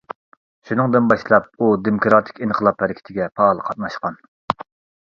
[0.69, 4.21] شۇنىڭدىن باشلاپ ئۇ دېموكراتىك ئىنقىلاب ھەرىكىتىگە پائال قاتناشقان.